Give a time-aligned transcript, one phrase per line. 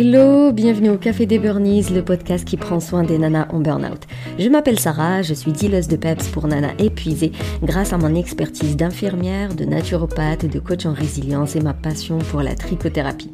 [0.00, 4.02] Hello, bienvenue au Café des Burnies, le podcast qui prend soin des nanas en burn-out.
[4.38, 7.32] Je m'appelle Sarah, je suis dealeuse de PEPS pour nanas épuisées
[7.64, 12.42] grâce à mon expertise d'infirmière, de naturopathe, de coach en résilience et ma passion pour
[12.42, 13.32] la trichothérapie.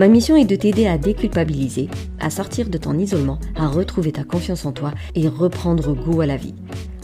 [0.00, 1.88] Ma mission est de t'aider à déculpabiliser,
[2.18, 6.26] à sortir de ton isolement, à retrouver ta confiance en toi et reprendre goût à
[6.26, 6.56] la vie.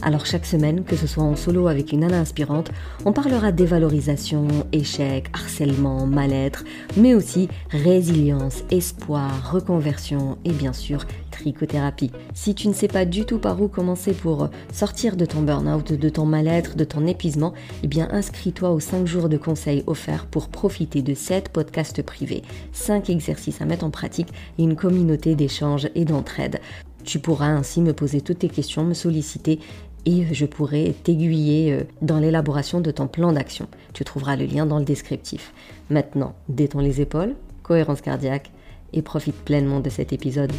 [0.03, 2.71] Alors chaque semaine, que ce soit en solo avec une nana inspirante,
[3.03, 6.63] on parlera dévalorisation, échec, harcèlement, mal-être,
[6.95, 12.11] mais aussi résilience, espoir, reconversion et bien sûr trichothérapie.
[12.33, 15.93] Si tu ne sais pas du tout par où commencer pour sortir de ton burn-out,
[15.93, 20.27] de ton mal-être, de ton épuisement, eh bien inscris-toi aux 5 jours de conseils offerts
[20.27, 24.29] pour profiter de 7 podcasts privés, 5 exercices à mettre en pratique
[24.59, 26.59] et une communauté d'échange et d'entraide.
[27.07, 29.59] Tu pourras ainsi me poser toutes tes questions, me solliciter
[30.07, 33.67] et je pourrai t'aiguiller euh, dans l'élaboration de ton plan d'action.
[33.91, 35.53] Tu trouveras le lien dans le descriptif.
[35.89, 38.49] Maintenant, détends les épaules, cohérence cardiaque
[38.93, 40.53] et profite pleinement de cet épisode.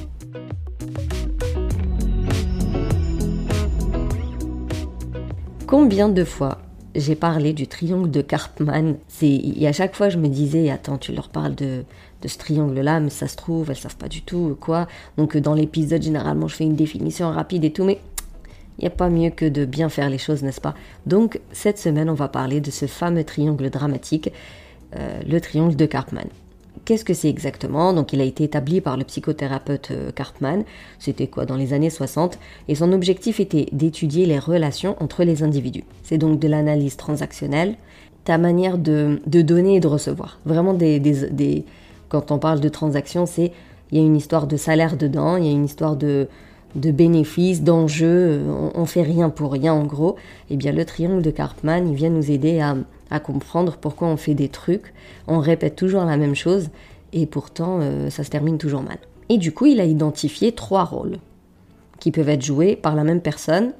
[5.66, 6.59] Combien de fois
[6.95, 8.96] j'ai parlé du triangle de Karpman?
[9.23, 11.85] Et à chaque fois, je me disais, attends, tu leur parles de,
[12.21, 14.88] de ce triangle-là, mais ça se trouve, elles savent pas du tout quoi.
[15.16, 17.99] Donc dans l'épisode, généralement, je fais une définition rapide et tout, mais
[18.79, 20.74] il n'y a pas mieux que de bien faire les choses, n'est-ce pas?
[21.07, 24.32] Donc cette semaine, on va parler de ce fameux triangle dramatique,
[24.96, 26.29] euh, le triangle de Karpman.
[26.84, 27.93] Qu'est-ce que c'est exactement?
[27.93, 30.62] Donc il a été établi par le psychothérapeute euh, Karpman,
[31.01, 31.45] c'était quoi?
[31.45, 35.84] Dans les années 60, et son objectif était d'étudier les relations entre les individus.
[36.04, 37.74] C'est donc de l'analyse transactionnelle,
[38.24, 40.38] ta manière de, donner et de recevoir.
[40.45, 41.65] Vraiment des, des
[42.09, 43.52] quand on parle de transactions, c'est
[43.90, 46.29] il y a une histoire de salaire dedans, il y a une histoire de,
[46.79, 48.43] de bénéfices, d'enjeux,
[48.74, 50.16] on, fait rien pour rien en gros,
[50.51, 54.34] eh bien le triangle de Karpman, il vient nous aider à, comprendre pourquoi on fait
[54.34, 54.93] des trucs,
[55.26, 56.68] on répète toujours la même chose
[57.12, 58.99] et pourtant euh, ça se termine toujours mal.
[59.29, 61.18] Et du coup, il a identifié trois rôles
[62.01, 63.73] qui peuvent être joués par la même personne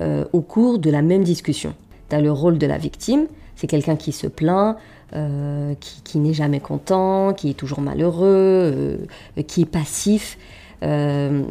[0.00, 1.74] euh, au cours de la même discussion.
[2.08, 4.76] Tu as le rôle de la victime, c'est quelqu'un qui se plaint,
[5.14, 8.98] euh, qui, n'est jamais content, qui est toujours malheureux,
[9.46, 10.38] qui est passif.
[10.82, 11.42] Euh,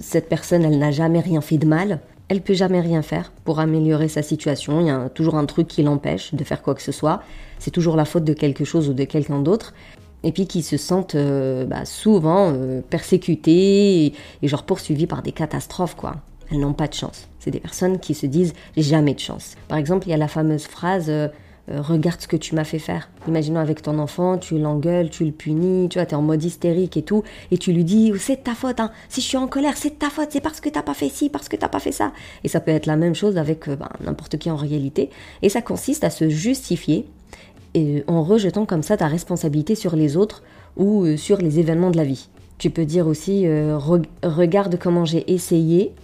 [0.00, 3.60] cette personne, elle n'a jamais rien fait de mal, elle peut jamais rien faire pour
[3.60, 4.80] améliorer sa situation.
[4.80, 7.22] Il y a toujours un truc qui l'empêche de faire quoi que ce soit.
[7.58, 9.74] C'est toujours la faute de quelque chose ou de quelqu'un d'autre.
[10.22, 14.12] Et puis qui se sentent euh, bah, souvent euh, persécutés et,
[14.42, 16.16] et, genre poursuivis par des catastrophes, quoi.
[16.50, 17.28] Elles n'ont pas de chance.
[17.38, 19.54] C'est des personnes qui se disent jamais de chance.
[19.68, 21.10] Par exemple, il y a la fameuse phrase
[21.70, 23.10] euh, regarde ce que tu m'as fait faire.
[23.28, 26.96] Imaginons avec ton enfant, tu l'engueules, tu le punis, tu vois, es en mode hystérique
[26.96, 28.90] et tout, et tu lui dis, c'est ta faute, hein.
[29.08, 31.28] si je suis en colère, c'est ta faute, c'est parce que t'as pas fait ci,
[31.28, 32.12] parce que t'as pas fait ça.
[32.44, 35.10] Et ça peut être la même chose avec euh, ben, n'importe qui en réalité.
[35.42, 37.06] Et ça consiste à se justifier
[37.74, 40.42] et, en rejetant comme ça ta responsabilité sur les autres
[40.76, 42.28] ou euh, sur les événements de la vie.
[42.58, 43.46] Tu peux dire aussi,
[44.22, 45.94] regarde comment j'ai essayé,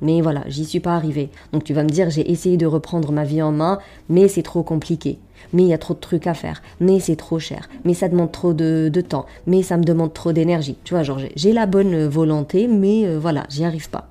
[0.00, 1.30] mais voilà, j'y suis pas arrivé.
[1.52, 3.78] Donc tu vas me dire, j'ai essayé de reprendre ma vie en main,
[4.08, 5.18] mais c'est trop compliqué.
[5.52, 6.62] Mais il y a trop de trucs à faire.
[6.80, 7.68] Mais c'est trop cher.
[7.84, 9.26] Mais ça demande trop de, temps.
[9.46, 10.76] Mais ça me demande trop d'énergie.
[10.84, 14.08] Tu vois, genre j'ai la bonne volonté, mais euh, voilà, j'y arrive pas.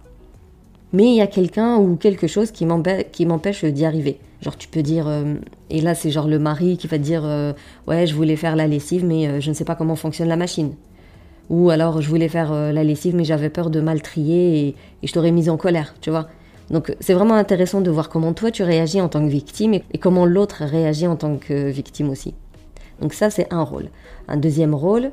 [0.94, 4.20] Mais il y a quelqu'un ou quelque chose qui m'empêche d'y arriver.
[4.42, 5.36] Genre tu peux dire, euh,
[5.70, 7.54] et là c'est genre le mari qui va dire, euh,
[7.88, 10.74] ouais je voulais faire la lessive, mais je ne sais pas comment fonctionne la machine.
[11.50, 14.76] Ou alors je voulais faire euh, la lessive mais j'avais peur de mal trier et,
[15.08, 16.28] je t'aurais mise en colère, tu vois.
[16.70, 19.84] Donc c'est vraiment intéressant de voir comment toi tu réagis en tant que victime et,
[19.94, 22.34] et comment l'autre réagit en tant que victime aussi.
[23.02, 23.90] Donc ça c'est un rôle.
[24.28, 25.12] Un deuxième rôle,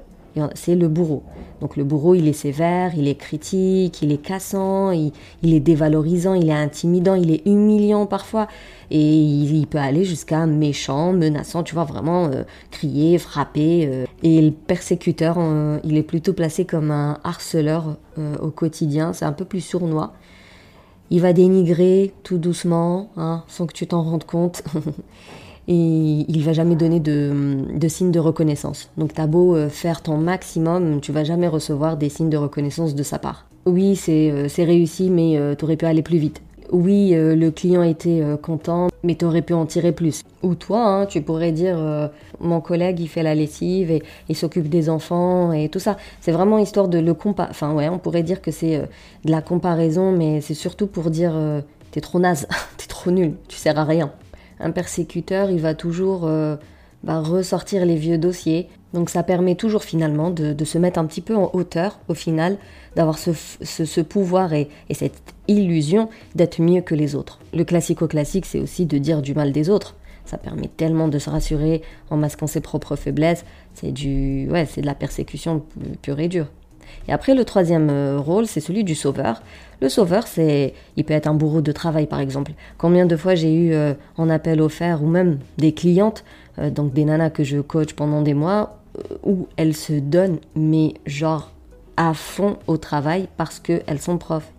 [0.55, 1.23] c'est le bourreau.
[1.61, 5.13] Donc le bourreau, il est sévère, il est critique, il est cassant, il,
[5.43, 8.49] est dévalorisant, il est intimidant, il est humiliant parfois.
[8.91, 13.89] Et il, peut aller jusqu'à méchant, menaçant, tu vois, vraiment euh, crier, frapper.
[13.91, 14.05] Euh.
[14.23, 17.97] Et le persécuteur, euh, il est plutôt placé comme un harceleur
[18.41, 20.13] au quotidien, c'est un peu plus sournois.
[21.11, 24.63] Il va dénigrer tout doucement, hein, sans que tu t'en rendes compte.
[25.69, 28.91] et il va jamais donner de, signes de reconnaissance.
[28.97, 32.95] Donc t'as beau euh, faire ton maximum, tu vas jamais recevoir des signes de reconnaissance
[32.95, 33.47] de sa part.
[33.67, 36.43] Oui, c'est euh, réussi, mais euh, t'aurais pu aller plus vite.
[36.73, 40.23] Oui, le client était content, mais t'aurais pu en tirer plus.
[40.43, 41.79] Ou toi, hein, tu pourrais dire
[42.41, 45.99] mon collègue il fait la lessive et il s'occupe des enfants et tout ça.
[46.21, 47.47] C'est vraiment histoire de le compa.
[47.51, 48.79] Enfin ouais, on pourrait dire que c'est
[49.25, 51.35] de la comparaison, mais c'est surtout pour dire
[51.93, 52.49] t'es trop naze,
[52.79, 54.11] t'es trop nul, tu sers à rien
[54.61, 56.57] un persécuteur, il va toujours euh,
[57.03, 58.69] bah, ressortir les vieux dossiers.
[58.93, 62.57] Donc ça permet toujours finalement de, se mettre un petit peu en hauteur au final,
[62.95, 67.41] d'avoir ce, pouvoir et, cette illusion d'être mieux que les autres.
[67.53, 69.97] Le classico-classique, c'est aussi de dire du mal des autres.
[70.25, 73.45] Ça permet tellement de se rassurer en masquant ses propres faiblesses.
[73.75, 75.65] C'est du, ouais, c'est de la persécution
[76.01, 76.47] pure et dure.
[77.09, 79.43] Et après, le troisième euh, rôle, c'est celui du sauveur.
[79.81, 82.53] Le sauveur, c'est, il peut être un bourreau de travail, par exemple.
[82.79, 86.25] Combien de fois j'ai eu euh, en appel offert ou même des clientes,
[86.59, 88.79] euh, donc des nanas que je coach pendant des mois,
[89.25, 91.51] où elles se donnent, mais genre
[91.97, 94.53] à fond au travail parce qu'elles sont profs,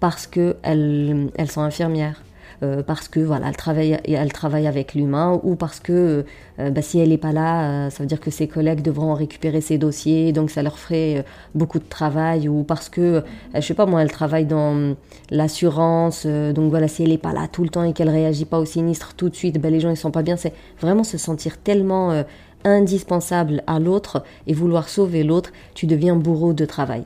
[0.00, 2.22] parce qu'elles elles sont infirmières,
[2.64, 6.24] euh, parce que voilà, elle travaille, elle travaille avec l'humain, ou parce que
[6.58, 9.14] euh, bah, si elle n'est pas là, euh, ça veut dire que ses collègues devront
[9.14, 11.24] récupérer ses dossiers, donc ça leur ferait
[11.54, 13.22] beaucoup de travail, ou parce que,
[13.54, 14.94] je sais pas moi, elle travaille dans
[15.30, 18.58] l'assurance, donc voilà, si elle n'est pas là tout le temps et qu'elle réagit pas
[18.58, 20.36] au sinistre tout de suite, bah, les gens ils sont pas bien.
[20.36, 22.24] C'est vraiment se sentir tellement
[22.64, 27.04] indispensable à l'autre et vouloir sauver l'autre, tu deviens bourreau de travail.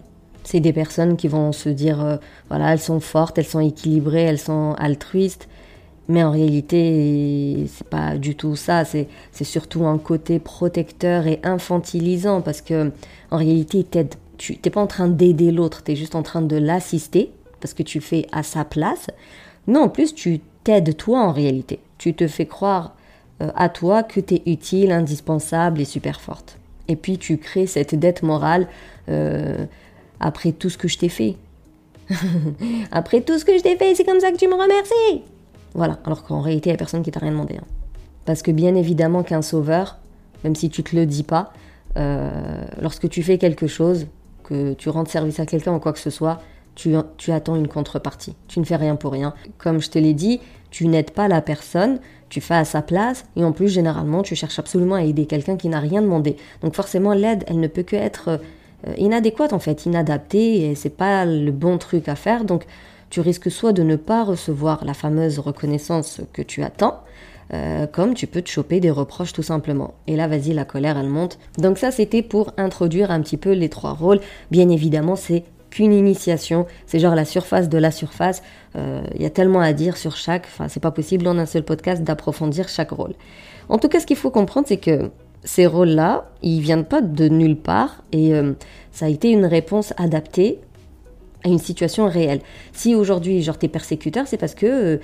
[0.51, 2.17] C'est des personnes qui vont se dire, euh,
[2.49, 5.47] voilà, elles sont fortes, elles sont équilibrées, elles sont altruistes.
[6.09, 8.87] Mais en réalité, c'est pas du tout ça.
[8.87, 9.09] C'est,
[9.43, 12.93] surtout un côté protecteur et infantilisant parce que,
[13.31, 13.85] en réalité,
[14.39, 17.31] tu n'es pas en train d'aider l'autre, tu es juste en train de l'assister
[17.61, 19.09] parce que tu fais à sa place.
[19.67, 21.79] Non, en plus, tu t'aides toi en réalité.
[21.99, 22.97] Tu te fais croire
[23.43, 26.57] euh, à toi que tu es utile, indispensable et super forte.
[26.89, 28.67] Et puis, tu crées cette dette morale.
[29.11, 29.67] Euh,
[30.21, 31.37] après tout ce que je t'ai fait.
[32.91, 35.23] Après tout ce que je t'ai fait, c'est comme ça que tu me remercies.
[35.75, 37.57] Voilà, alors qu'en réalité, il n'y a personne qui t'a rien demandé.
[37.57, 37.67] Hein.
[38.25, 39.99] Parce que bien évidemment qu'un sauveur,
[40.43, 41.53] même si tu te le dis pas,
[41.97, 44.07] euh, lorsque tu fais quelque chose,
[44.45, 46.41] que tu rends service à quelqu'un ou quoi que ce soit,
[46.75, 48.35] tu, tu, attends une contrepartie.
[48.47, 49.35] Tu ne fais rien pour rien.
[49.59, 51.99] Comme je te l'ai dit, tu n'aides pas la personne,
[52.29, 55.57] tu fais à sa place, et en plus, généralement, tu cherches absolument à aider quelqu'un
[55.57, 56.37] qui n'a rien demandé.
[56.63, 58.39] Donc forcément, l'aide, elle ne peut que être euh,
[58.97, 62.45] inadéquate en fait, inadaptée et c'est pas le bon truc à faire.
[62.45, 62.65] Donc
[63.11, 67.01] tu risques soit de ne pas recevoir la fameuse reconnaissance que tu attends,
[67.55, 69.95] euh, comme tu peux te choper des reproches tout simplement.
[70.07, 71.39] Et là, vas-y, la colère, elle monte.
[71.57, 74.21] Donc ça, c'était pour introduire un petit peu les trois rôles.
[74.51, 78.43] Bien évidemment, c'est qu'une initiation, c'est genre la surface de la surface.
[78.77, 81.47] Euh, il y a tellement à dire sur chaque, enfin, c'est pas possible en un
[81.47, 83.15] seul podcast d'approfondir chaque rôle.
[83.71, 85.11] En tout cas, ce qu'il faut comprendre, c'est que
[85.45, 88.53] ces rôles-là, ils viennent pas de nulle part et euh,
[88.93, 90.61] ça a été une réponse adaptée
[91.45, 92.41] à une situation réelle.
[92.73, 94.97] Si aujourd'hui, genre, t'es persécuteur, c'est parce que, euh,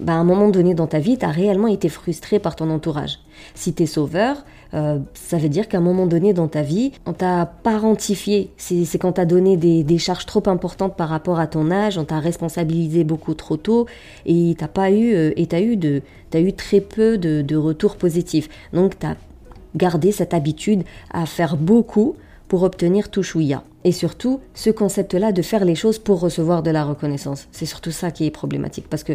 [0.00, 3.20] bah, à un moment donné dans ta vie, t'as réellement été frustré par ton entourage.
[3.54, 4.44] Si t'es sauveur,
[4.74, 8.50] euh, ça veut dire qu'à un moment donné dans ta vie, on t'a parentifié.
[8.56, 12.18] C'est quand t'as donné des, charges trop importantes par rapport à ton âge, on t'a
[12.18, 13.86] responsabilisé beaucoup trop tôt
[14.26, 16.02] et t'as pas eu, et t'as eu de,
[16.34, 18.48] as eu très peu de, de retours positifs.
[18.72, 19.14] Donc t'as
[19.76, 22.16] garder cette habitude à faire beaucoup
[22.48, 23.62] pour obtenir tout chouïa.
[23.84, 27.46] Et surtout, ce concept-là de faire les choses pour recevoir de la reconnaissance.
[27.52, 28.88] C'est surtout ça qui est problématique.
[28.88, 29.14] Parce que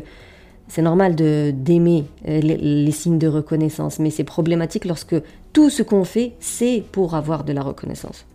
[0.67, 5.15] c'est normal d'aimer euh, les, signes de reconnaissance, mais c'est problématique lorsque
[5.51, 8.25] tout ce qu'on fait, c'est pour avoir de la reconnaissance.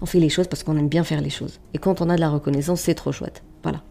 [0.00, 1.58] On fait les choses parce qu'on aime bien faire les choses.
[1.74, 3.42] Et quand on a de la reconnaissance, c'est trop chouette.
[3.62, 3.82] Voilà.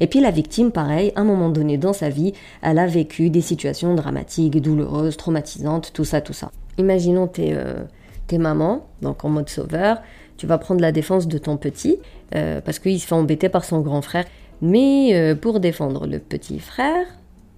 [0.00, 2.32] Et puis la victime, pareil, à un moment donné dans sa vie,
[2.62, 6.50] elle a vécu des situations dramatiques, douloureuses, traumatisantes, tout ça, tout ça.
[6.78, 7.84] Imaginons tes, euh,
[8.26, 9.98] tes mamans, donc en mode sauveur,
[10.36, 11.98] tu vas prendre la défense de ton petit,
[12.34, 14.24] euh, parce qu'il se fait embêter par son grand frère.
[14.60, 17.06] Mais euh, pour défendre le petit frère,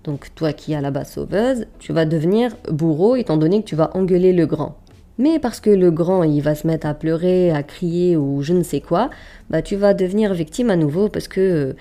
[0.05, 3.77] donc toi qui as la base sauveuse, tu vas devenir bourreau étant donné que tu
[3.77, 4.77] vas engueuler le grand.
[5.19, 8.53] Mais parce que le grand, il va se mettre à pleurer, à crier ou je
[8.53, 9.11] ne sais quoi,
[9.49, 11.77] bah tu vas devenir victime à nouveau parce que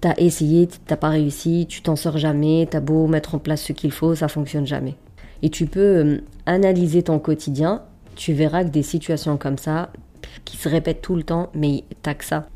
[0.00, 3.72] t'as essayé, t'as pas réussi, tu t'en sors jamais, t'as beau mettre en place ce
[3.72, 4.94] qu'il faut, ça fonctionne jamais.
[5.42, 6.18] Et tu peux euh,
[6.50, 7.82] analyser ton quotidien,
[8.16, 9.90] tu verras que des situations comme ça,
[10.44, 12.46] qui se répètent tout le temps, mais t'as que ça.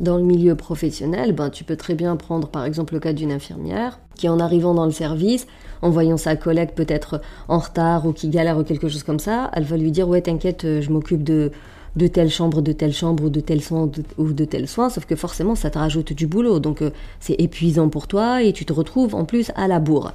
[0.00, 3.32] Dans le milieu professionnel, ben, tu peux très bien prendre par exemple le cas d'une
[3.32, 5.46] infirmière qui en arrivant dans le service,
[5.82, 9.50] en voyant sa collègue peut-être en retard ou qui galère ou quelque chose comme ça,
[9.54, 11.52] elle va lui dire ouais t'inquiète, euh, je m'occupe de,
[11.96, 15.04] de telle chambre, de telle chambre ou de tel soin ou de tel soin, sauf
[15.04, 18.64] que forcément ça te rajoute du boulot, donc euh, c'est épuisant pour toi et tu
[18.64, 20.12] te retrouves en plus à la bourre.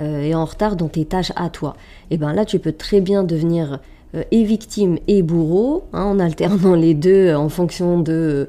[0.00, 1.74] Euh, et en retard dans tes tâches à toi.
[2.10, 3.80] Et ben là, tu peux très bien devenir
[4.14, 8.48] euh, et victime et bourreau, hein, en alternant les deux en fonction de,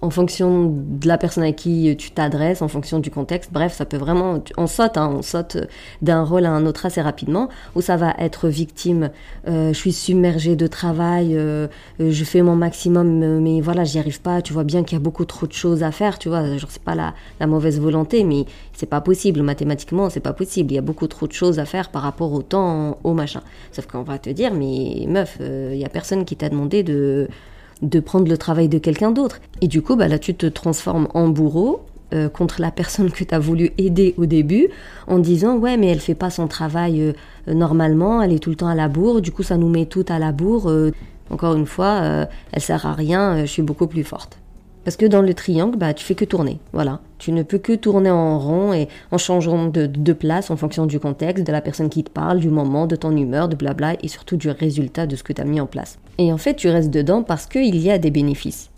[0.00, 3.52] en fonction de la personne à qui tu t'adresses, en fonction du contexte.
[3.52, 5.58] Bref, ça peut vraiment, on saute, hein, on saute
[6.00, 7.50] d'un rôle à un autre assez rapidement.
[7.74, 9.10] Où ça va être victime,
[9.46, 11.66] euh, je suis submergée de travail, euh,
[11.98, 14.40] je fais mon maximum, mais voilà, j'y arrive pas.
[14.40, 16.18] Tu vois bien qu'il y a beaucoup trop de choses à faire.
[16.18, 18.46] Tu vois, genre c'est pas la mauvaise volonté, mais
[18.80, 20.72] c'est pas possible mathématiquement, c'est pas possible.
[20.72, 23.42] Il y a beaucoup trop de choses à faire par rapport au temps, au machin.
[23.72, 26.82] Sauf qu'on va te dire, mais meuf, il euh, y a personne qui t'a demandé
[26.82, 27.28] de,
[27.82, 29.38] de prendre le travail de quelqu'un d'autre.
[29.60, 31.82] Et du coup, bah, là, tu te transformes en bourreau
[32.14, 34.68] euh, contre la personne que tu as voulu aider au début
[35.06, 37.12] en disant ouais mais elle fait pas son travail euh,
[37.54, 40.10] normalement, elle est tout le temps à la bourre, du coup ça nous met toutes
[40.10, 40.72] à la bourre.
[41.28, 44.38] encore une fois, elle sert à rien, je suis beaucoup plus forte.
[44.84, 46.58] Parce que dans le triangle, bah, tu fais que tourner.
[46.72, 47.00] Voilà.
[47.18, 50.98] Tu ne peux que tourner en rond et en changeant de, place en fonction du
[50.98, 54.08] contexte, de la personne qui te parle, du moment, de ton humeur, de blabla et
[54.08, 55.98] surtout du résultat de ce que tu as mis en place.
[56.18, 58.70] Et en fait, tu restes dedans parce qu'il y a des bénéfices.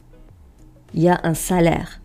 [0.94, 2.00] Il y a un salaire.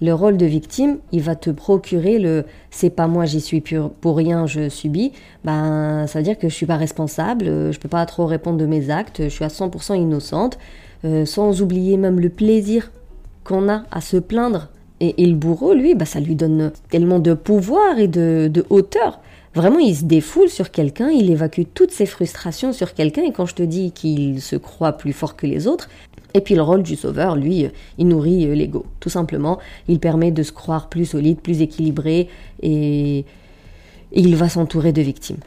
[0.00, 3.62] Le rôle de victime, il va te procurer le c'est pas moi, j'y suis
[4.00, 5.12] pour rien, je subis.
[5.44, 8.66] Ben, ça veut dire que je suis pas responsable, je peux pas trop répondre de
[8.66, 10.58] mes actes, je suis à 100% innocente,
[11.04, 12.92] euh, sans oublier même le plaisir
[13.48, 14.68] qu'on a à se plaindre.
[15.00, 19.20] Et, le bourreau, lui, bah, ça lui donne tellement de pouvoir et de, hauteur.
[19.54, 23.46] Vraiment, il se défoule sur quelqu'un, il évacue toutes ses frustrations sur quelqu'un, et quand
[23.46, 25.88] je te dis qu'il se croit plus fort que les autres,
[26.34, 29.58] et puis le rôle du sauveur, lui, il nourrit euh, l'ego, tout simplement.
[29.88, 32.28] Il permet de se croire plus solide, plus équilibré,
[32.62, 33.24] et
[34.12, 35.38] il va s'entourer de victimes.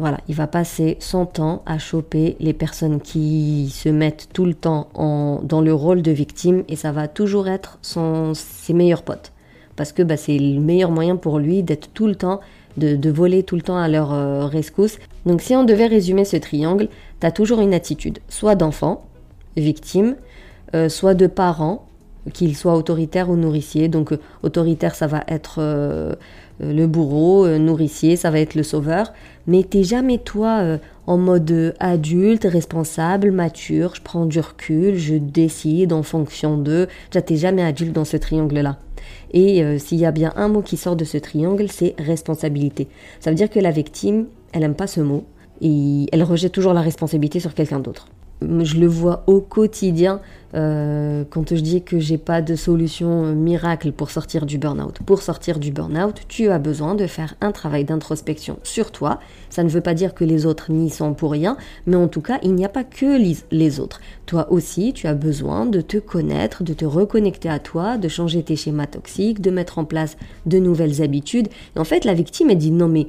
[0.00, 4.54] Voilà, il va passer son temps à choper les personnes qui se mettent tout le
[4.54, 9.32] temps dans le rôle de victime et ça va toujours être son, ses meilleurs potes.
[9.76, 12.40] Parce que bah, c'est le meilleur moyen pour lui d'être tout le temps,
[12.76, 14.98] de, voler tout le temps à leur euh, rescousse.
[15.26, 16.88] Donc si on devait résumer ce triangle,
[17.20, 19.06] tu as toujours une attitude, soit d'enfant,
[19.56, 20.16] victime,
[20.74, 21.83] euh, soit de parent,
[22.32, 23.88] qu'il soit autoritaire ou nourricier.
[23.88, 25.60] Donc euh, autoritaire, ça va être
[26.60, 29.12] euh, le bourreau, euh, nourricier, ça va être le sauveur.
[29.46, 35.16] Mais t'es jamais toi euh, en mode adulte, responsable, mature, je prends du recul, je
[35.16, 36.88] décide en fonction de.
[37.10, 38.78] T'es jamais adulte dans ce triangle-là.
[39.32, 42.88] Et s'il y a bien un mot qui sort de ce triangle, c'est responsabilité.
[43.20, 45.24] Ça veut dire que la victime, elle aime pas ce mot
[45.60, 48.06] et elle rejette toujours la responsabilité sur quelqu'un d'autre
[48.42, 50.20] je le vois au quotidien
[50.54, 54.98] euh, quand je dis que j'ai pas de solution miracle pour sortir du burn-out.
[55.04, 59.18] Pour sortir du burn-out, tu as besoin de faire un travail d'introspection sur toi.
[59.50, 62.20] Ça ne veut pas dire que les autres n'y sont pour rien, mais en tout
[62.20, 63.18] cas, il n'y a pas que
[63.50, 64.00] les autres.
[64.26, 68.42] Toi aussi, tu as besoin de te connaître, de te reconnecter à toi, de changer
[68.42, 71.48] tes schémas toxiques, de mettre en place de nouvelles habitudes.
[71.74, 73.08] Et en fait, la victime, elle dit non mais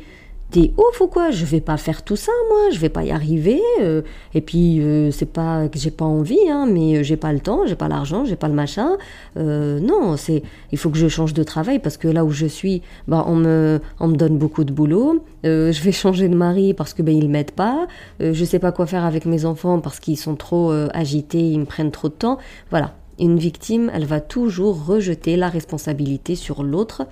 [0.55, 1.31] t'es ouf ou quoi?
[1.31, 3.61] Je vais pas faire tout ça, moi, je vais pas y arriver.
[3.81, 7.33] Euh, et puis, euh, c'est pas que j'ai pas envie, hein, mais euh, j'ai pas
[7.33, 8.91] le temps, j'ai pas l'argent, j'ai pas le machin.
[9.35, 12.81] non, c'est, il faut que je change de travail parce que là où je suis,
[13.09, 15.25] bah, on me, on me donne beaucoup de boulot.
[15.43, 17.87] je vais changer de mari parce que ben ils m'aident pas.
[18.21, 21.65] je sais pas quoi faire avec mes enfants parce qu'ils sont trop agités, ils me
[21.65, 22.37] prennent trop de temps.
[22.69, 22.95] Voilà.
[23.19, 27.07] Une victime, elle va toujours rejeter la responsabilité sur l'autre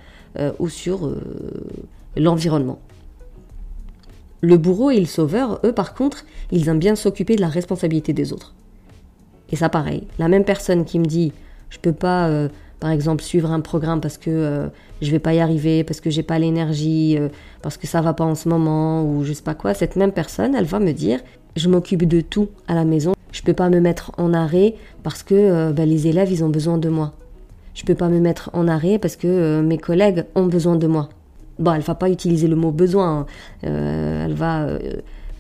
[0.60, 1.10] ou sur
[2.16, 2.80] l'environnement.
[4.46, 8.12] Le bourreau et le sauveur, eux par contre, ils aiment bien s'occuper de la responsabilité
[8.12, 8.54] des autres.
[9.54, 11.32] Et ça pareil, la même personne qui me dit
[11.70, 12.50] je peux pas euh,
[12.82, 14.68] par exemple suivre un programme parce que euh,
[15.02, 17.30] je vais pas y arriver, parce que j'ai pas l'énergie, euh,
[17.62, 20.12] parce que ça va pas en ce moment ou je sais pas quoi, cette même
[20.12, 21.22] personne, elle va me dire
[21.56, 25.24] je m'occupe de tout à la maison, je peux pas me mettre en arrêt parce
[25.24, 27.14] que bah, les élèves ils ont besoin de moi.
[27.76, 31.08] Je peux pas me mettre en arrêt parce que mes collègues ont besoin de moi.
[31.60, 33.26] Bon, elle va pas utiliser le mot besoin, hein.
[33.66, 34.80] euh, elle va, euh,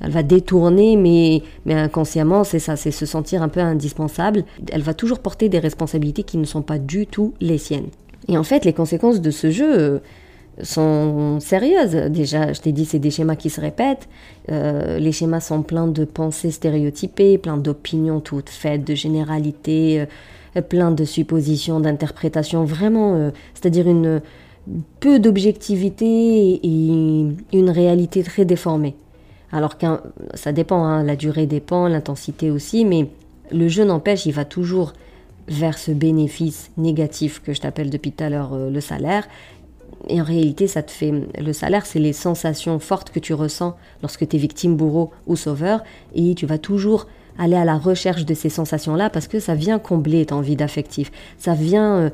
[0.01, 4.43] elle va détourner, mais, mais inconsciemment, c'est ça, c'est se sentir un peu indispensable.
[4.71, 7.87] Elle va toujours porter des responsabilités qui ne sont pas du tout les siennes.
[8.27, 9.99] Et en fait, les conséquences de ce jeu euh,
[10.61, 11.95] sont sérieuses.
[12.11, 14.07] Déjà, je t'ai dit, c'est des schémas qui se répètent.
[14.49, 20.05] les schémas sont pleins de pensées stéréotypées, plein d'opinions toutes faites, de généralités,
[20.69, 22.65] plein de suppositions, d'interprétations.
[22.65, 24.21] Vraiment, c'est-à-dire une
[24.99, 28.95] peu d'objectivité et une réalité très déformée.
[29.51, 29.85] Alors que
[30.33, 33.09] ça dépend, hein, la durée dépend, l'intensité aussi, mais
[33.51, 34.93] le jeu n'empêche, il va toujours
[35.47, 39.27] vers ce bénéfice négatif que je t'appelle depuis tout à l'heure euh, le salaire.
[40.09, 41.13] Et en réalité, ça te fait.
[41.37, 45.35] Le salaire, c'est les sensations fortes que tu ressens lorsque tu es victime, bourreau ou
[45.35, 45.83] sauveur.
[46.13, 49.79] Et tu vas toujours aller à la recherche de ces sensations-là parce que ça vient
[49.79, 51.11] combler ton vide affectif.
[51.37, 51.95] Ça vient.
[51.95, 52.09] Euh,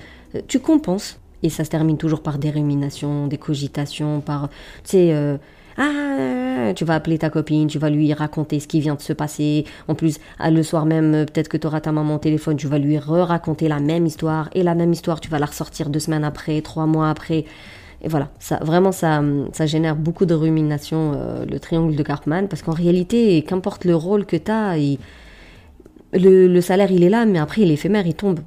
[0.47, 4.49] tu compenses et ça se termine toujours par des ruminations, des cogitations, par,
[4.83, 5.37] tu sais, euh,
[5.77, 9.13] ah, tu vas appeler ta copine, tu vas lui raconter ce qui vient de se
[9.13, 9.63] passer.
[9.87, 12.57] En plus, ah, le soir même, euh, peut-être que tu auras ta maman au téléphone,
[12.57, 14.49] tu vas lui re-raconter la même histoire.
[14.53, 17.45] Et la même histoire, tu vas la ressortir deux semaines après, trois mois après.
[18.01, 19.21] Et voilà, ça, vraiment, ça,
[19.53, 23.95] ça génère beaucoup de ruminations, euh, le triangle de Cartman, parce qu'en réalité, qu'importe le
[23.95, 24.75] rôle que tu as,
[26.13, 28.39] le, le, salaire, il est là, mais après, il est éphémère, il tombe.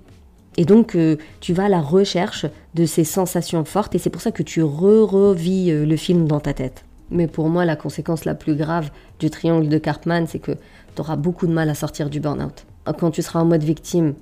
[0.56, 4.22] Et donc, euh, tu vas à la recherche de ces sensations fortes et c'est pour
[4.22, 6.84] ça que tu re-revis euh, le film dans ta tête.
[7.10, 10.52] Mais pour moi, la conséquence la plus grave du triangle de Cartman, c'est que
[10.94, 12.66] tu auras beaucoup de mal à sortir du burn-out.
[12.98, 14.14] Quand tu seras en mode victime,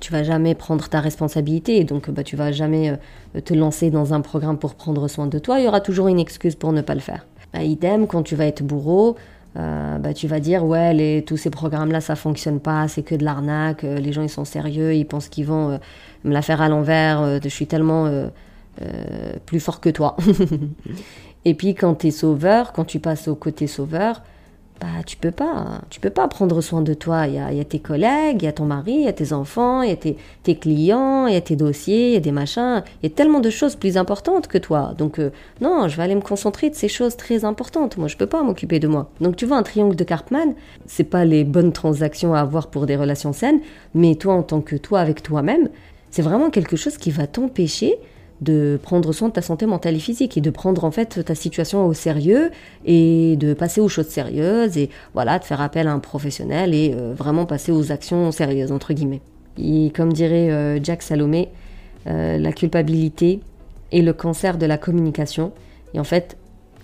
[0.00, 2.90] tu vas jamais prendre ta responsabilité, donc bah, tu vas jamais
[3.36, 6.08] euh, te lancer dans un programme pour prendre soin de toi, il y aura toujours
[6.08, 7.26] une excuse pour ne pas le faire.
[7.52, 9.16] Bah, idem, quand tu vas être bourreau,
[9.56, 13.02] euh, bah, tu vas dire ouais les, tous ces programmes là ça fonctionne pas c'est
[13.02, 15.80] que de l'arnaque euh, les gens ils sont sérieux ils pensent qu'ils vont
[16.24, 18.10] me la faire à l'envers je suis tellement
[19.46, 20.16] plus fort que toi.
[21.44, 24.22] Et puis quand tu es sauveur quand tu passes au côté sauveur
[24.80, 27.26] bah, tu peux pas, tu peux pas prendre soin de toi.
[27.26, 29.82] Il y a, tes collègues, il y a ton mari, il y a tes enfants,
[29.82, 32.82] il y a tes, clients, il y a tes dossiers, il y a des machins.
[33.02, 34.94] Il y a tellement de choses plus importantes que toi.
[34.96, 37.98] Donc euh, non, je vais aller me concentrer de ces choses très importantes.
[37.98, 39.10] Moi, je peux pas m'occuper de moi.
[39.20, 40.54] Donc tu vois, un triangle de Karpman,
[40.86, 43.60] c'est pas les bonnes transactions à avoir pour des relations saines,
[43.94, 45.68] mais toi en tant que toi avec toi-même,
[46.10, 47.98] c'est vraiment quelque chose qui va t'empêcher
[48.40, 51.34] de prendre soin de ta santé mentale et physique et de prendre en fait ta
[51.34, 52.50] situation au sérieux
[52.84, 56.94] et de passer aux choses sérieuses et voilà de faire appel à un professionnel et
[56.94, 59.20] euh, vraiment passer aux actions sérieuses entre guillemets.
[59.58, 61.50] Et comme dirait euh, Jack Salomé,
[62.06, 63.40] euh, la culpabilité
[63.92, 65.52] est le cancer de la communication
[65.92, 66.36] et en fait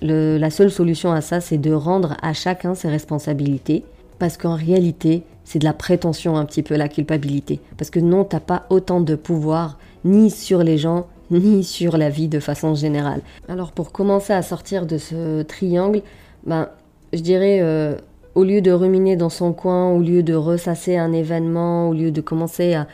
[0.03, 3.83] la seule solution à ça c'est de rendre à chacun ses responsabilités
[4.19, 8.25] parce qu'en réalité c'est de la prétention un petit peu la culpabilité parce que non
[8.25, 12.75] t'as pas autant de pouvoir ni sur les gens ni sur la vie de façon
[12.75, 13.21] générale.
[13.49, 16.03] Alors pour commencer à sortir de ce triangle,
[16.45, 16.69] ben,
[17.13, 17.97] je dirais, euh,
[18.35, 22.11] au lieu de ruminer dans son coin, au lieu de ressasser un événement, au lieu
[22.11, 22.87] de commencer à,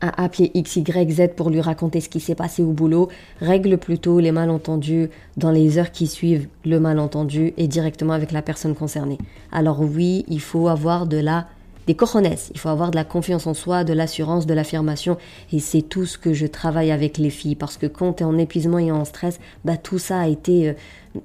[0.00, 3.08] à appeler X, Y, Z pour lui raconter ce qui s'est passé au boulot,
[3.40, 8.42] règle plutôt les malentendus dans les heures qui suivent le malentendu et directement avec la
[8.42, 9.18] personne concernée.
[9.52, 11.46] Alors oui, il faut avoir de la
[11.86, 12.28] des cojones.
[12.52, 15.16] Il faut avoir de la confiance en soi, de l'assurance, de l'affirmation.
[15.52, 17.54] Et c'est tout ce que je travaille avec les filles.
[17.54, 20.68] Parce que quand tu es en épuisement et en stress, bah, tout ça a été
[20.68, 20.72] euh,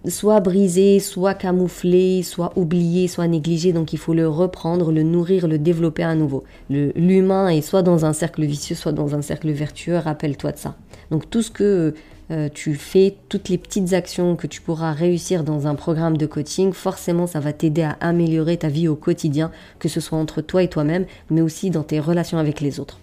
[0.07, 3.73] soit brisé, soit camouflé, soit oublié, soit négligé.
[3.73, 6.43] Donc il faut le reprendre, le nourrir, le développer à nouveau.
[6.69, 9.97] L'humain est soit dans un cercle vicieux, soit dans un cercle vertueux.
[9.97, 10.75] Rappelle-toi de ça.
[11.11, 11.93] Donc tout ce que
[12.31, 16.25] euh, tu fais toutes les petites actions que tu pourras réussir dans un programme de
[16.25, 20.41] coaching, forcément ça va t'aider à améliorer ta vie au quotidien, que ce soit entre
[20.41, 22.99] toi et toi-même, mais aussi dans tes relations avec les autres.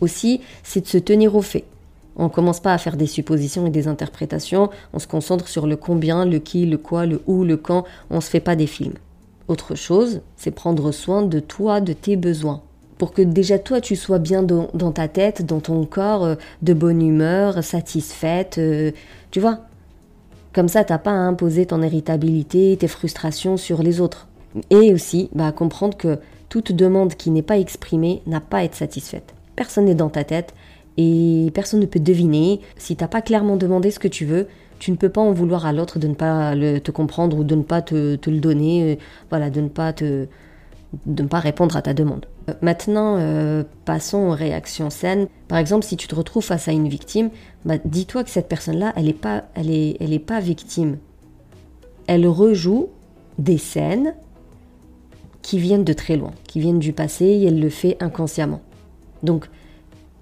[0.00, 1.64] Aussi, c'est de se tenir au fait.
[2.16, 5.76] On commence pas à faire des suppositions et des interprétations, on se concentre sur le
[5.76, 8.94] combien, le qui, le quoi, le où, le quand, on se fait pas des films.
[9.48, 12.62] Autre chose, c'est prendre soin de toi, de tes besoins
[12.98, 16.72] pour que déjà toi tu sois bien dans, ta tête, dans ton corps, euh, de
[16.72, 18.92] bonne humeur, satisfaite, euh,
[19.30, 19.60] tu vois.
[20.52, 24.26] Comme ça, t'as pas à imposer ton irritabilité, tes frustrations sur les autres.
[24.70, 28.74] Et aussi, bah, comprendre que toute demande qui n'est pas exprimée n'a pas à être
[28.74, 29.34] satisfaite.
[29.54, 30.54] Personne n'est dans ta tête
[30.96, 32.60] et personne ne peut deviner.
[32.78, 34.46] Si t'as pas clairement demandé ce que tu veux,
[34.78, 37.54] tu ne peux pas en vouloir à l'autre de ne pas te comprendre ou de
[37.54, 38.96] ne pas te, le donner, euh,
[39.30, 40.26] voilà, de ne pas te,
[41.06, 42.26] de ne pas répondre à ta demande.
[42.62, 45.26] Maintenant, euh, passons aux réactions saines.
[45.48, 47.30] Par exemple, si tu te retrouves face à une victime,
[47.64, 50.98] bah, dis-toi que cette personne-là, elle n'est pas, elle est, elle est pas victime.
[52.06, 52.88] Elle rejoue
[53.38, 54.14] des scènes
[55.42, 58.60] qui viennent de très loin, qui viennent du passé, et elle le fait inconsciemment.
[59.22, 59.48] Donc,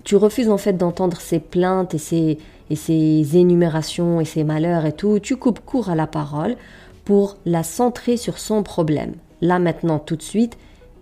[0.02, 2.38] tu refuses en fait d'entendre ses plaintes et ses,
[2.70, 5.18] et ses énumérations et ses malheurs et tout.
[5.20, 6.56] Tu coupes court à la parole
[7.04, 10.56] pour la centrer sur son problème là maintenant tout de suite,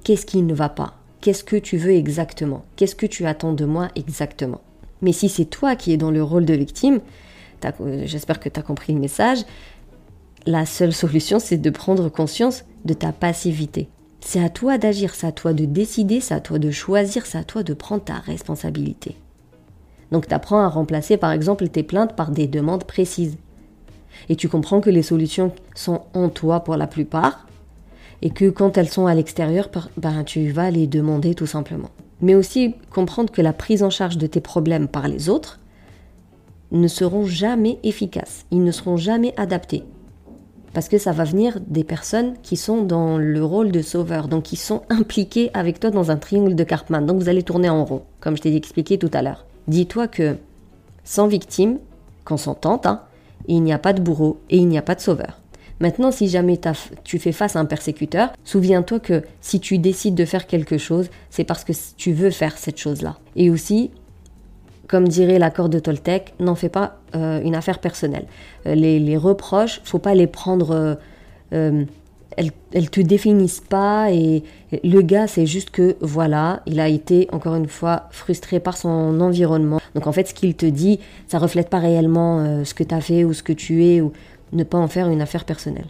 [0.05, 0.95] qu'est-ce qui ne va pas?
[1.23, 2.65] Qu'est-ce que tu veux exactement?
[2.75, 4.61] Qu'est-ce que tu attends de moi exactement?
[5.03, 7.01] Mais si c'est toi qui es dans le rôle de victime,
[8.05, 9.39] j'espère que tu as compris le message,
[10.47, 13.89] la seule solution c'est de prendre conscience de ta passivité.
[14.19, 17.39] C'est à toi d'agir, c'est à toi de décider, c'est à toi de choisir, c'est
[17.39, 19.17] à toi de prendre ta responsabilité.
[20.11, 23.37] Donc tu apprends à remplacer par exemple tes plaintes par des demandes précises.
[24.29, 27.47] Et tu comprends que les solutions sont en toi pour la plupart,
[28.23, 31.91] et que quand elles sont à l'extérieur, ben, tu vas les demander tout simplement.
[32.21, 35.59] Mais aussi comprendre que la prise en charge de tes problèmes par les autres
[36.71, 39.83] ne seront jamais efficaces, ils ne seront jamais adaptés.
[40.73, 44.45] Parce que ça va venir des personnes qui sont dans le rôle de sauveur, donc
[44.45, 47.03] qui sont impliquées avec toi dans un triangle de Karpman.
[47.03, 49.45] Donc vous allez tourner en rond, comme je t'ai expliqué tout à l'heure.
[49.69, 50.37] Dis-toi que
[51.05, 51.79] sans victime,
[52.25, 53.03] consentante, hein,
[53.49, 55.42] il n'y a pas de bourreau et il n'y a pas de sauveur.
[55.81, 56.61] Maintenant, si jamais
[57.05, 61.09] tu fais face à un persécuteur, souviens-toi que si tu décides de faire quelque chose,
[61.31, 63.19] c'est parce que tu veux faire cette chose-là.
[63.35, 63.91] Et aussi,
[64.93, 68.27] comme dirait l'accord de Toltec, n'en fais pas euh, une affaire personnelle.
[68.67, 70.99] Euh, les, les, reproches, faut pas les prendre.
[71.55, 71.85] Euh,
[72.37, 74.43] elles, elles te définissent pas et
[74.85, 79.21] le gars c'est juste que voilà il a été encore une fois frustré par son
[79.21, 82.95] environnement donc en fait ce qu'il te dit ça reflète pas réellement ce que tu
[82.95, 84.15] as fait ou ce que tu es ou
[84.53, 85.89] ne pas en faire une affaire personnelle.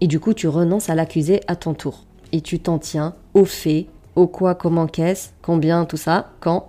[0.00, 2.04] Et du coup, tu renonces à l'accuser à ton tour.
[2.32, 6.68] Et tu t'en tiens aux faits, au quoi, comment, qu'est-ce, combien, tout ça, quand,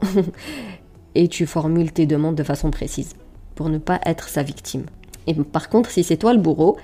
[1.16, 3.16] et tu formules tes demandes de façon précise
[3.56, 4.86] pour ne pas être sa victime.
[5.28, 6.78] Et par contre, si c'est toi le bourreau,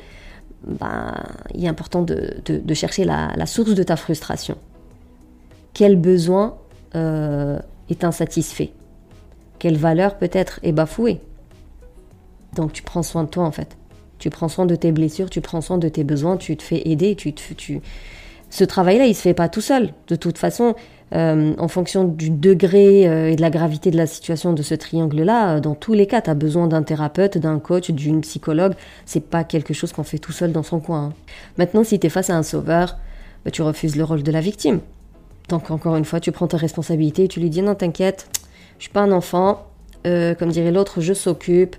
[0.66, 4.58] bah, il est important de, chercher la, source de ta frustration.
[5.74, 6.58] Quel besoin
[6.96, 8.72] euh, est insatisfait?
[9.60, 11.22] Quelle valeur peut-être est bafouée?
[12.56, 13.78] Donc tu prends soin de toi en fait.
[14.26, 16.82] Tu prends soin de tes blessures, tu prends soin de tes besoins, tu te fais
[16.86, 17.80] aider, tu, tu...
[18.50, 19.94] Ce travail-là, il se fait pas tout seul.
[20.08, 20.74] De toute façon,
[21.14, 24.74] euh, en fonction du degré euh, et de la gravité de la situation de ce
[24.74, 28.74] triangle-là, euh, dans tous les cas, tu as besoin d'un thérapeute, d'un coach, d'une psychologue.
[29.06, 31.04] C'est pas quelque chose qu'on fait tout seul dans son coin.
[31.04, 31.14] Hein.
[31.60, 32.98] Maintenant, si tu es face à un sauveur,
[33.44, 34.80] bah, tu refuses le rôle de la victime.
[35.50, 38.28] Donc, encore une fois, tu prends ta responsabilité et tu lui dis non, t'inquiète,
[38.80, 39.68] je suis pas un enfant.
[40.04, 41.76] comme dirait l'autre, je s'occupe.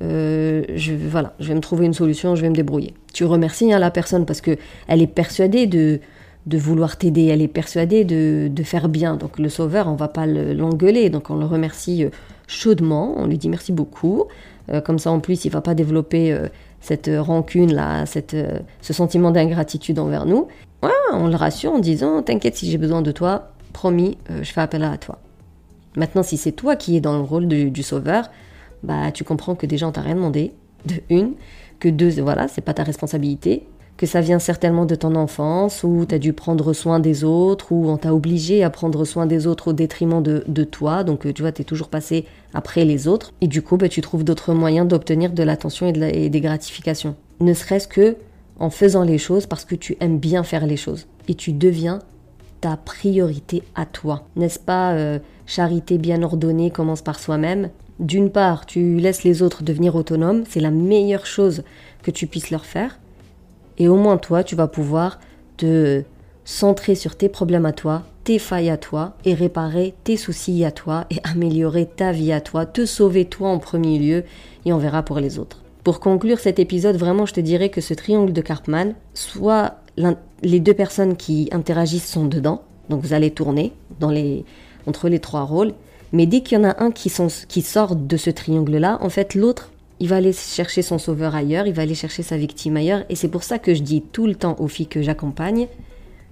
[0.00, 2.94] Je, voilà, je vais me trouver une solution, je vais me débrouiller.
[3.12, 4.56] Tu remercies hein, la personne parce que
[4.88, 6.00] elle est persuadée de,
[6.46, 9.16] vouloir t'aider, elle est persuadée de, faire bien.
[9.16, 12.10] Donc le sauveur, on va pas l'engueuler, donc on le remercie euh,
[12.46, 14.24] chaudement, on lui dit merci beaucoup.
[14.72, 16.48] Euh, comme ça en plus, il va pas développer euh,
[16.80, 20.48] cette rancune là, ce sentiment d'ingratitude envers nous.
[21.12, 24.82] on le rassure en disant t'inquiète si j'ai besoin de toi, promis, je fais appel
[24.84, 25.18] à toi.
[25.96, 28.30] Maintenant, si c'est toi qui es dans le rôle du, sauveur,
[28.84, 30.52] bah tu comprends que déjà on t'a rien demandé,
[30.86, 31.32] de une,
[31.80, 33.64] que deux, voilà, c'est pas ta responsabilité,
[33.96, 37.70] que ça vient certainement de ton enfance, où tu as dû prendre soin des autres,
[37.70, 41.04] où on t'a obligé à prendre soin des autres au détriment de, toi.
[41.04, 43.32] Donc, euh, tu vois, tu es toujours passé après les autres.
[43.40, 47.14] Et du coup, bah, tu trouves d'autres moyens d'obtenir de l'attention et, des gratifications.
[47.40, 48.16] Ne serait-ce que
[48.58, 51.06] en faisant les choses parce que tu aimes bien faire les choses.
[51.28, 52.00] Et tu deviens
[52.60, 54.24] ta priorité à toi.
[54.36, 57.70] N'est-ce pas euh, charité bien ordonnée commence par soi-même
[58.00, 61.62] D'une part, tu laisses les autres devenir autonomes, c'est la meilleure chose
[62.02, 62.98] que tu puisses leur faire.
[63.78, 65.20] Et au moins toi, tu vas pouvoir
[65.56, 66.02] te
[66.44, 70.72] centrer sur tes problèmes à toi, tes failles à toi, et réparer tes soucis à
[70.72, 74.24] toi, et améliorer ta vie à toi, te sauver toi en premier lieu,
[74.64, 75.62] et on verra pour les autres.
[75.84, 79.76] Pour conclure cet épisode, vraiment, je te dirais que ce triangle de Karpman, soit
[80.42, 84.44] les deux personnes qui interagissent sont dedans, donc vous allez tourner dans les,
[84.86, 85.74] entre les trois rôles,
[86.14, 89.72] mais dès qu'il y en a un qui, sort de ce triangle-là, en fait, l'autre
[89.98, 93.04] il va aller chercher son sauveur ailleurs, il va aller chercher sa victime ailleurs.
[93.08, 95.66] Et c'est pour ça que je dis tout le temps aux filles que j'accompagne,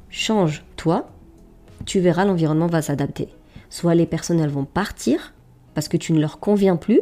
[0.08, 1.08] change toi,
[1.84, 3.28] tu verras l'environnement va s'adapter.
[3.70, 5.34] Soit les personnes elles vont partir
[5.74, 7.00] parce que tu ne leur conviens plus,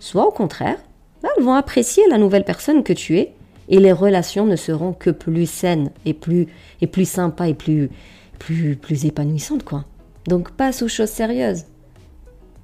[0.00, 0.78] soit au contraire,
[1.22, 3.32] elles vont apprécier la nouvelle personne que tu es
[3.68, 6.48] et les relations ne seront que plus saines et plus
[6.80, 7.90] et plus sympas et plus
[8.40, 9.84] plus plus épanouissantes quoi.
[10.26, 11.64] Donc passe aux choses sérieuses.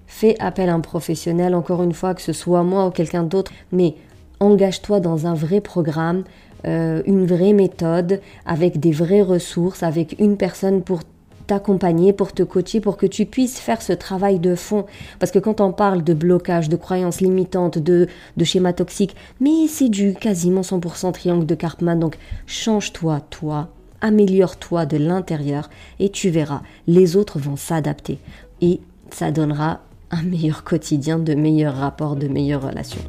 [0.06, 3.52] Fais appel à un professionnel, encore une fois, que ce soit moi ou quelqu'un d'autre,
[3.72, 3.94] mais
[4.40, 6.24] engage-toi dans un vrai programme,
[6.66, 11.00] euh, une vraie méthode, avec des vraies ressources, avec une personne pour
[11.46, 14.84] t'accompagner, pour te coacher, pour que tu puisses faire ce travail de fond.
[15.18, 19.66] Parce que quand on parle de blocage, de croyances limitantes, de, de schémas toxiques, mais
[19.68, 22.16] c'est du quasiment 100% triangle de Karpman, donc
[22.46, 23.68] change-toi, toi,
[24.00, 28.18] améliore-toi de l'intérieur et tu verras, les autres vont s'adapter.
[28.60, 28.80] Et
[29.10, 29.80] ça donnera
[30.10, 33.00] un meilleur quotidien, de meilleurs rapports, de meilleures relations.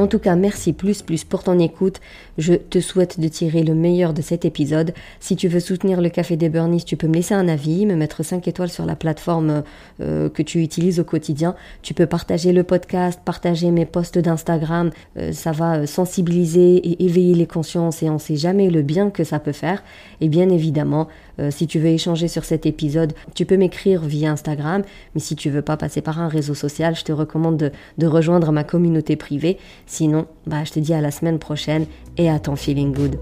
[0.00, 2.00] En tout cas, merci plus plus pour ton écoute.
[2.38, 4.94] Je te souhaite de tirer le meilleur de cet épisode.
[5.20, 7.94] Si tu veux soutenir le Café des Burnies, tu peux me laisser un avis, me
[7.96, 9.62] mettre 5 étoiles sur la plateforme
[10.00, 11.54] euh, que tu utilises au quotidien.
[11.82, 14.90] Tu peux partager le podcast, partager mes posts d'Instagram.
[15.18, 19.22] Euh, ça va sensibiliser et éveiller les consciences et on sait jamais le bien que
[19.22, 19.82] ça peut faire.
[20.22, 24.30] Et bien évidemment, euh, si tu veux échanger sur cet épisode, tu peux m'écrire via
[24.30, 24.82] Instagram.
[25.14, 28.52] Mais si tu veux pas passer par un réseau social, je te recommande de, rejoindre
[28.52, 29.58] ma communauté privée.
[29.86, 33.18] Sinon, bah, je te dis à la semaine prochaine et à ton feeling good.